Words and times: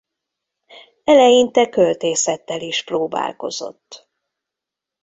Eleinte 1.03 1.69
költészettel 1.69 2.61
is 2.61 2.83
próbálkozott. 2.83 4.09